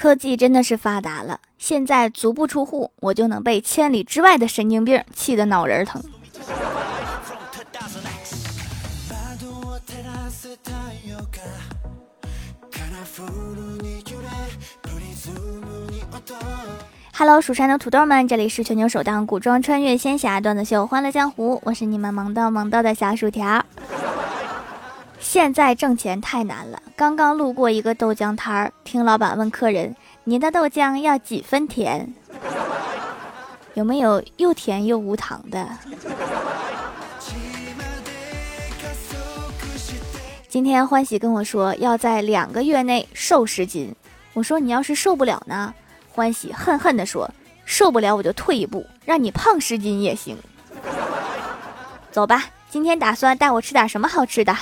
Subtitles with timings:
[0.00, 6.02] 科技真的是发达了，现在足不出户，我就能被千里之外的神经病气得脑仁疼。
[17.12, 23.62] Hello，蜀山的土豆们，这里是全球首档古装穿越仙侠段子秀《欢乐江湖》，我是你们萌到萌到的小薯条。
[25.20, 29.94] 现在挣钱太难了，刚刚路过一个豆浆摊儿，听老板问客人
[30.24, 32.12] ：“您的豆浆要几分甜？
[33.74, 35.68] 有没有又甜又无糖的？”
[40.48, 43.94] 今天欢喜跟我说要在两个月内瘦十斤，
[44.32, 45.72] 我说你要是受不了呢？
[46.10, 47.30] 欢喜恨恨地说
[47.64, 50.36] ：“受不了我就退一步，让你胖十斤也行。”
[52.10, 54.56] 走吧，今天打算带我吃点什么好吃的？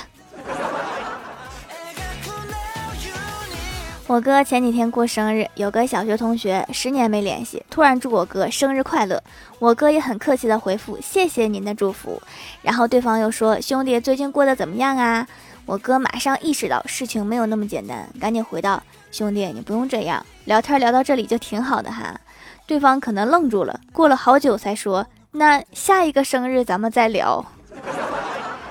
[4.09, 9.21] 我哥前几天过生日，有个小学同学十年没联系，突然祝我哥生日快乐。
[9.59, 12.19] 我哥也很客气的回复：“谢谢您的祝福。”
[12.63, 15.27] 然后对方又说：“兄弟最近过得怎么样啊？”
[15.67, 18.81] 我哥马上意识到事情没有那么简单，赶紧回道
[19.13, 22.19] ：“兄弟，你不用这样，聊天聊到这里就挺好的哈。”
[22.65, 27.45] 对方可能愣住了，过了好久才说：“那下一个生日咱们再聊。”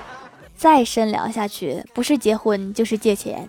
[0.57, 3.47] 再深聊下去，不是结婚就是借钱。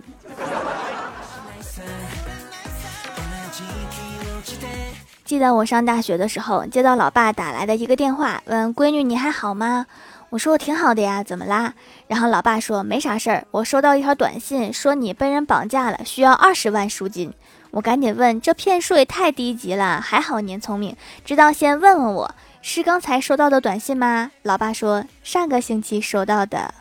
[5.30, 9.86] 记得我上大学的时候，接到老爸打来的一个电话，问闺女你还好吗？
[10.30, 11.72] 我说我挺好的呀，怎么啦？
[12.08, 17.32] 然后老爸说没啥事儿，我收到一条短信，说你被人绑架了，需要二十万赎金。
[17.70, 24.32] 我赶紧问，这骗术也太低级了，还好您聪明，知道先问问我是刚才收到的短信吗？
[24.42, 26.74] 老爸说上个星期收到的。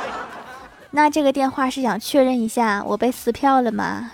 [0.92, 4.10] 那这个电话是想确认一下我被撕票了吗？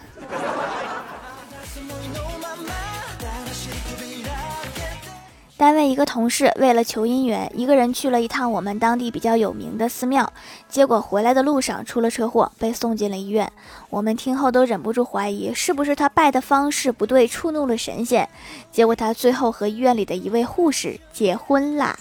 [5.61, 10.33] 单位一个同事为了求姻缘，一个人去了一趟我们当地比较有名的寺庙，
[10.71, 13.53] 结果回来的路上出了车祸，被送进了医院。
[13.91, 18.27] 我们听后都忍不住怀疑，是不是他拜的方式不对，触怒了神仙？
[18.73, 21.95] 结果他最后和医院里的一位护士结婚啦。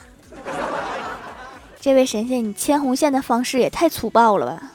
[1.81, 4.71] 这位神仙，你牵红线的方式也太粗暴了吧！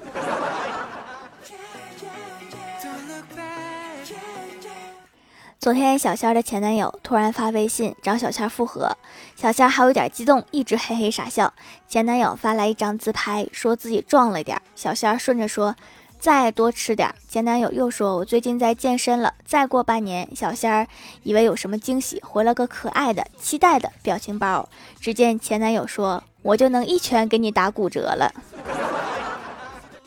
[5.65, 8.99] 昨天小仙儿的前男友突然发微信找小仙儿复合，
[9.35, 11.55] 小仙儿还有点激动，一直嘿嘿傻笑。
[11.89, 14.61] 前男友发来一张自拍，说自己壮了点。
[14.77, 15.75] 小仙儿顺着说
[16.21, 20.87] ：“再多吃点。”前男友又说：“我最近在健身了。”再过半年，小仙儿
[21.23, 24.69] 以为有什么惊喜，回了个可爱的、期待的表情包。
[25.01, 28.31] 只见前男友说：“我就能一拳给你打骨折了。”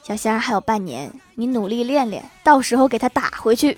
[0.05, 3.75] 小仙儿还有半年，你努力练练，到时候给他打回去。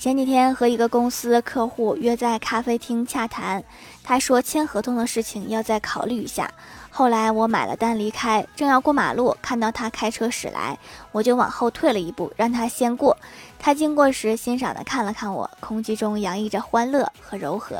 [0.00, 3.62] 前几天和一个公司客户约在咖啡厅洽谈，
[4.02, 6.50] 他说签合同的事情要再考虑一下。
[6.88, 10.78] 后来我买了单离开，正要过马路，看到他开车驶来，
[11.12, 13.14] 我就往后退了一步，让他先过。
[13.58, 17.76] 他经过时，欣赏地看了看我，空气中洋溢着欢乐和柔和。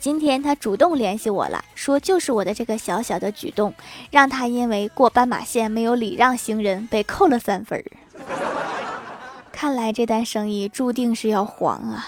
[0.00, 3.74] 今天他主动联系我了，说就是我的这个小小的举动，
[4.10, 7.84] 让他因为过斑马线没有礼让行人被扣了三分儿。
[9.60, 12.06] 看来这单生意注定是要黄啊！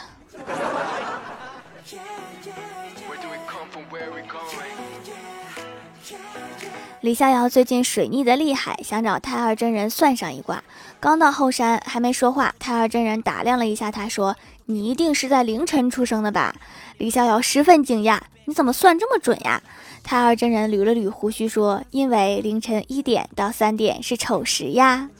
[7.00, 10.62] 李逍遥最近水逆的厉害，想找太二真人算上一卦。
[11.00, 14.36] 刚到后山，还没说话，太二真人打量了一下他，说
[14.66, 16.54] ：“你一定是在凌晨出生的吧？”
[16.98, 19.60] 李逍遥十分惊讶：“你怎么算这么准呀？”
[20.04, 25.10] 太二真人捋了捋胡须，说：“因为凌晨一点到三点是丑时呀。”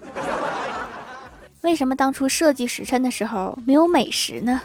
[1.62, 4.60] 为什么当初设计时辰的时候没有美食呢？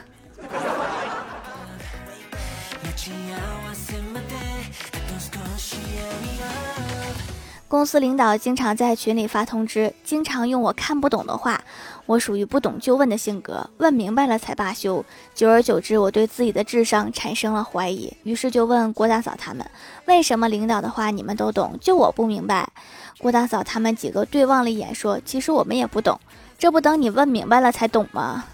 [7.68, 11.62] 公司领导经常在群里发通知，经常用我看不懂的话。
[12.06, 15.04] 我属于不懂就问的性格，问明白了才罢休。
[15.34, 19.70] 久而久之，我对自己的智商产生了怀疑，于是就问郭大嫂他们：
[20.06, 22.70] 为什么领导的话你们都懂，就我不明白？
[23.18, 26.18] 郭大嫂他们几个对望了一眼，说：其实我们也不懂。
[26.58, 28.46] 这不等你问明白了才懂吗？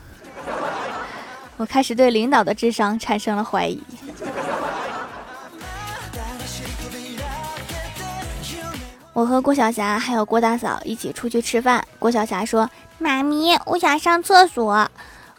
[1.57, 3.83] 我开始对领导的智商产生了怀疑。
[9.13, 11.85] 我和郭晓霞还有郭大嫂一起出去吃饭。
[11.99, 12.67] 郭晓霞说
[12.97, 14.89] ：“妈咪，我想上厕所。”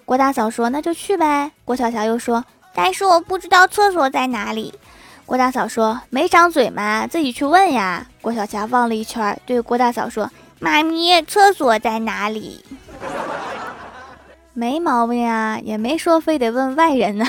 [0.05, 4.73] 郭大嫂说：“那就去呗。”郭晓霞又说：“但是我不知道厕所在哪里。”
[5.27, 7.07] 郭大嫂说：“没长嘴吗？
[7.07, 10.31] 自己去问呀。”郭晓霞望了一圈，对郭大嫂说。
[10.63, 12.65] 妈咪，厕所在哪里？
[14.55, 17.27] 没毛病啊，也没说非得问外人呢。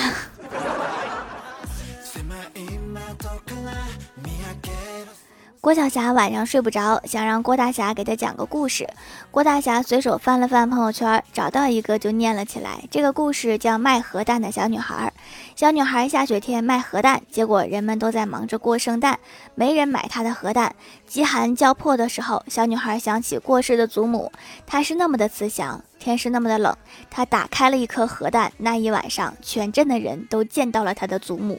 [5.64, 8.86] 郭晓霞晚上睡不着，想让郭大侠给她讲个故事。
[9.30, 12.84] 郭大侠随手翻了翻朋友圈，找到一个就念了起来。
[12.90, 15.10] 这个故事叫《卖核弹的小女孩》。
[15.56, 19.18] 小女孩下雪天卖核弹，结果人们都在忙着过圣诞，
[19.54, 20.76] 没人买她的核弹。
[21.06, 24.30] 饥寒交迫的时候，小女孩想起过世的祖母，
[24.66, 25.82] 她是那么的慈祥。
[25.98, 26.76] 天是那么的冷，
[27.08, 28.52] 她打开了一颗核弹。
[28.58, 31.58] 那一晚上，全镇的人都见到了她的祖母。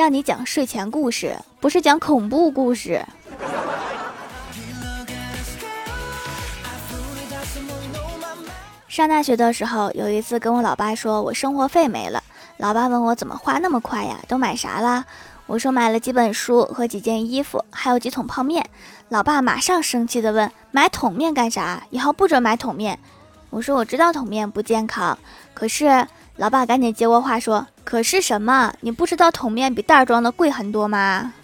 [0.00, 3.04] 让你讲睡前故事，不是讲恐怖故事。
[8.88, 12.22] 上大学的时候，有一次跟我老爸说，我生活费没了。
[12.56, 14.18] 老爸问我怎么花那么快呀？
[14.26, 15.04] 都买啥了？
[15.44, 18.70] 我说买了几本书和几件衣服，还有几桶泡面。
[19.10, 21.82] 老爸马上生气的问：买桶面干啥？
[21.90, 22.98] 以后不准买桶面。
[23.50, 25.18] 我说我知道桶面不健康，
[25.52, 26.06] 可是。
[26.40, 28.72] 老爸赶紧接过话说：“可是什么？
[28.80, 31.34] 你不知道桶面比袋装的贵很多吗？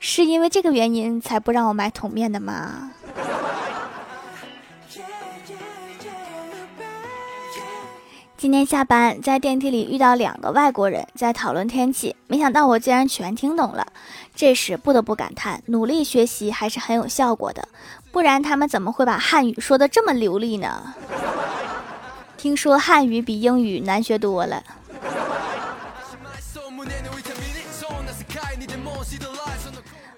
[0.00, 2.90] 是因为这个原因才不让我买桶面的吗？”
[8.36, 13.86] 今天下班在电梯里遇到两个外国人在讨论天气，没想到我竟然全听懂了。
[14.34, 17.68] 这时不得不感叹，努力学习还是很有效果的，
[18.10, 20.92] 不然他们怎么会把汉语说的这么流利呢？
[22.44, 24.62] 听说汉语比英语难学多了。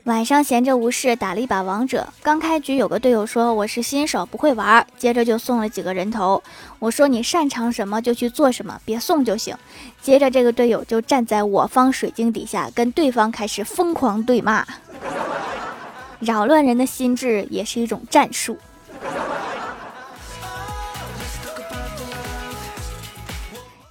[0.02, 2.08] 晚上闲着无事，打了一把王者。
[2.25, 6.43] 刚开局有个队友说我是新手，不会玩，接着就送了几个人头。
[6.81, 9.56] 我说你擅长什么就去做什么，别送就行。
[10.02, 14.67] 接着这个队友就站在我方水晶底下，跟对方开始疯狂对骂，
[16.19, 18.58] 扰乱人的心智也是一种战术。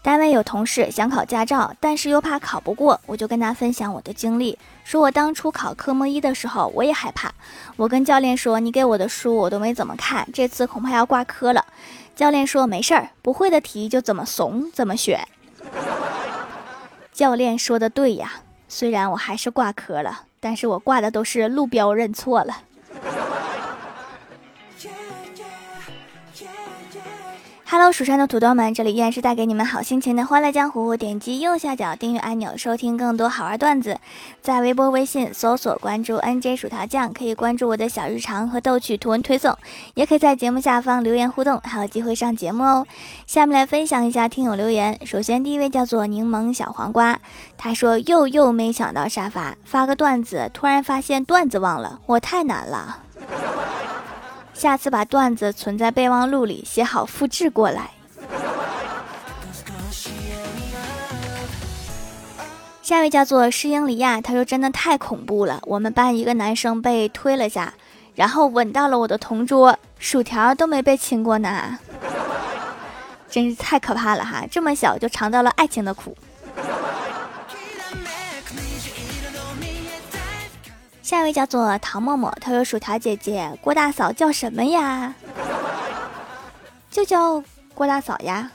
[0.05, 7.33] 单位有同事想考驾照，但是又怕考不过，我就跟他分享我的经历，说我当初考科目一的时候，我也害怕。
[7.75, 11.65] 我跟教练说：“你给我的书我都没怎么看，这次恐怕要挂科了。”
[12.15, 15.27] 教练说：“没事儿，不会的题就怎么怂怎么选。”
[17.11, 18.31] 教练说的对呀，
[18.67, 22.57] 虽然我还是挂科了，但是我挂的都是路标认错了。
[27.67, 30.95] Hello，蜀山的土豆们，这里依然是带给你们好心情的欢乐江湖。
[30.95, 33.97] 点击右下角订阅按钮，收听更多好玩段子。
[34.39, 39.57] 在微博、微信搜索关注 NJ 薯条酱，可以关注我的小日常和逗趣图文推送，
[39.95, 42.85] 也可以在节目下方留言互动，还有机会上节目哦。
[43.25, 44.99] 下面来分享一下听友留言。
[45.03, 47.19] 首先第一位叫做柠檬小黄瓜，
[47.57, 53.04] 他说又又没想到沙发发个段子，突然发现段子忘了，我太难了。
[54.55, 57.91] 下次把段子存在备忘录里，写好复制过来。
[62.81, 65.59] 下一位叫做施英里亚，他说真的太恐怖了。
[65.63, 67.73] 我们班一个男生被推了下，
[68.15, 71.77] 然后吻到了我的同桌，薯条都没被亲过呢，
[73.29, 74.45] 真是太可怕了哈！
[74.49, 76.15] 这么小就尝到了爱情的苦。
[81.05, 85.13] 下一位叫做唐默默，他说：“薯条姐姐，郭大嫂叫什么呀？
[86.89, 87.43] 就叫
[87.75, 88.49] 郭大嫂呀。”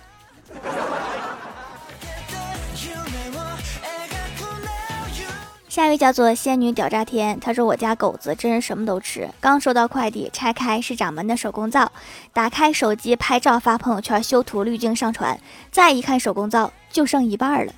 [5.69, 9.29] 下一位叫做仙女屌炸天，他说：“我家狗子真是什么都吃。
[9.39, 11.93] 刚收到快递，拆开是掌门的手工皂，
[12.33, 15.39] 打开手机拍照发朋友圈修图滤镜上传，
[15.71, 17.73] 再一看手工皂就剩一半了。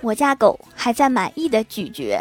[0.00, 2.20] 我家狗还在满意的咀嚼。”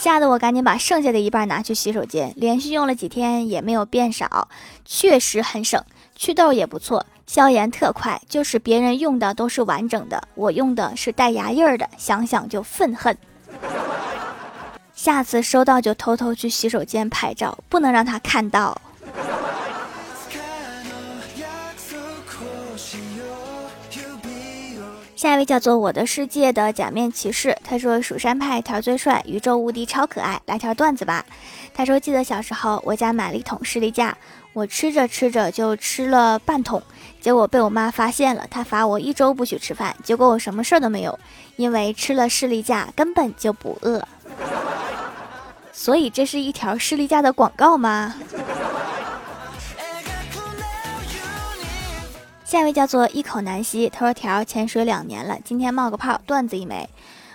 [0.00, 4.48] 吓得我赶紧把剩下的一半拿去洗手间，连续用了几天也没有变少，
[4.84, 8.22] 确实很省，祛痘也不错，消炎特快。
[8.28, 13.18] 就是别人用的都是完整的，我用的是带牙印儿的，想想就愤恨。
[14.94, 18.80] 下次收到就偷偷去洗手间拍照，不能让他看到。
[25.18, 31.26] 下一位叫做我的世界的假面骑士，他说蜀山派条最帅，宇宙无敌超可爱，来条段子吧。
[31.74, 34.16] 他说记得小时候我家买了一桶士力架，
[34.52, 36.80] 我吃着吃着就吃了半桶，
[37.20, 41.18] 结果被我妈发现了，她罚我一周不许吃饭，结果我什么事儿都没有，
[41.56, 44.00] 因为吃了士力架根本就不饿。
[45.74, 48.14] 所以这是一条士力架的广告吗？
[52.48, 56.88] 下一位叫做一口难吸，他说条潜水两年了，今天冒个泡，段子一枚。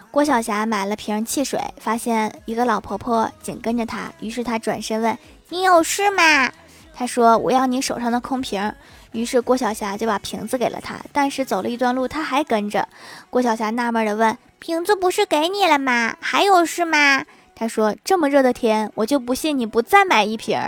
[0.09, 5.15] 郭晓霞买了瓶汽水，发现一个老婆婆紧跟着她，于是她转身问
[5.49, 6.51] ：“你有事吗？”
[6.95, 8.73] 她说：“我要你手上的空瓶。”
[9.13, 12.89] 于是郭晓霞就把瓶子给了他，但是走了一段路，他还跟着。
[13.29, 16.17] 郭晓霞纳闷的问：“瓶子不是给你了吗？
[16.21, 20.59] 还有事吗？”他说：“这么热的天，我就不信你不再买一瓶。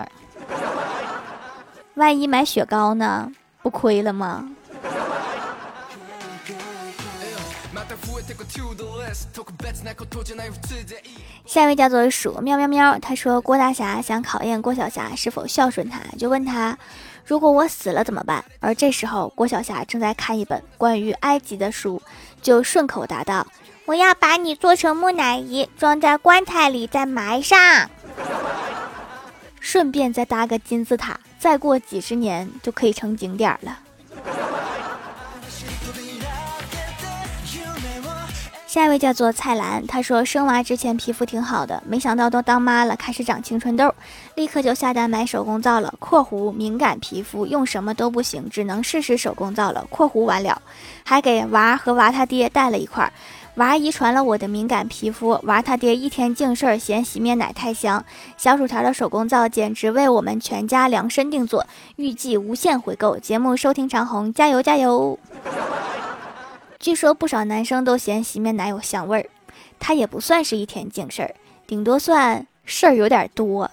[1.96, 3.32] 万一买雪糕呢？
[3.66, 4.48] 不亏了吗？”
[11.48, 16.78] 下一位叫做鼠喵喵喵，他说郭大侠想考验郭晓霞是否孝顺他，就问他。
[17.26, 18.46] 如果我死了怎么办？
[18.60, 22.00] 而这时候，郭晓霞正在看一本关于埃及的书，
[22.44, 23.48] 就顺口答道
[23.86, 27.90] ：“我要把你做成木乃伊，装在棺材里，再埋上，
[29.60, 33.78] 顺便再搭个金字塔，再过几十年就可以成景点了。”
[38.66, 43.94] 下一位叫做蔡澜，她说生娃之前皮肤挺好的，没想到都当妈了开始长青春痘，
[44.34, 45.94] 立刻就下单买手工皂了。
[46.02, 49.86] （括弧敏感皮肤用什么都不行，只能试试手工皂了。
[49.92, 50.60] ）（括弧完了）
[51.06, 53.14] 还给娃和娃他爹带了一块，
[53.56, 58.04] 娃遗传了我的敏感皮肤，娃他爹一天净事儿嫌洗面奶太香。
[58.36, 63.18] 小薯条的手工皂简直为我们全家量身定做，预计无限回购。
[63.18, 65.18] 节目收听长虹，加油加油！
[66.80, 69.30] 据说不少男生都嫌洗面奶有香味儿，
[69.80, 71.34] 他也不算是一天净事儿，
[71.66, 73.72] 顶多算事儿有点多。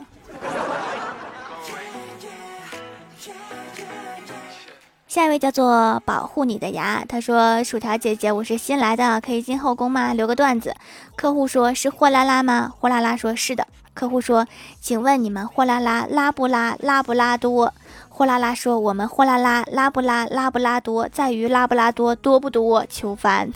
[5.13, 10.15] 下一位叫做保护你的牙，他说：“薯条姐姐，我是新来的，可以进后宫吗？
[10.15, 10.75] 留个段子。”
[11.17, 14.47] 客户说：“是货拉拉吗？”货拉拉说：“是的。”客户说
[14.81, 17.75] ：“请问你们货拉拉拉不拉拉不拉多？”
[18.09, 23.53] 货拉拉说：“我们货拉拉拉不拉拉不拉多，在于拉布拉多多不多。”求翻，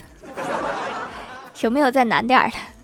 [1.63, 2.76] 有没有再难点的？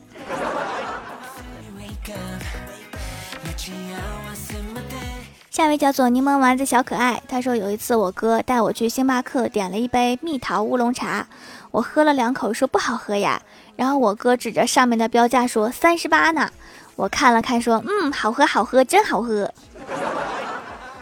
[5.53, 11.27] 下一位叫做柠檬丸子小可爱，他说有一次我哥带我去星巴克，点了一杯蜜桃乌龙茶，
[11.71, 13.43] 我喝了两口，说不好喝呀。
[13.77, 16.51] 然后我哥指着上面的标价说三十八呢，
[16.97, 19.53] 我看了看说嗯，好喝好喝，真好喝。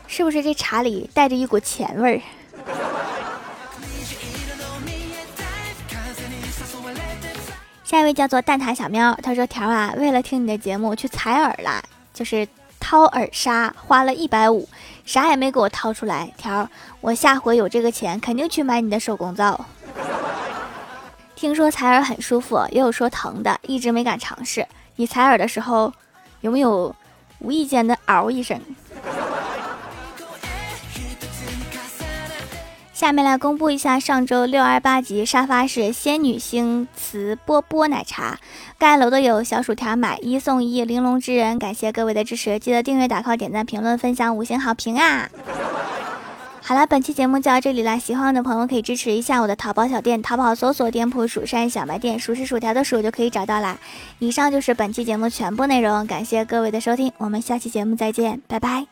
[0.09, 2.21] 是不是这茶里带着一股钱味儿？
[7.85, 11.81] 下一位叫做蛋挞小喵，他说：“条啊，为了听你的节目去采耳了，
[12.13, 12.49] 就是
[12.91, 14.69] 掏耳砂，花了一百五，
[15.05, 16.33] 啥也没给我掏出来。
[16.37, 16.69] 条，
[17.01, 19.65] 我下回有这个钱，肯定去买你的手工皂。
[21.37, 24.67] 听说采耳很舒服，也有说疼的，一直没敢尝试。
[24.97, 25.93] 你采耳的时候，
[26.41, 26.93] 有没有
[27.39, 28.61] 无意间的嗷一声？”
[33.01, 38.39] 下面来公布一下上周六二八级沙发是仙女星瓷波波奶茶，
[38.77, 45.31] 盖楼的有小薯条买一送一，玲珑之人，感谢各位的支持，记得订阅、打 call、点赞、评论、分享、五星好评啊！
[46.61, 53.79] 好了，本期节目就到这里啦，喜欢我的朋友可以支持一下我的淘宝小店，淘宝搜索店铺“蜀山小卖店”，数是薯条的数就可以找到啦。
[54.19, 58.85] 以上就是本期节目全部内容，感谢各位的收听，我们下期节目再见，拜拜。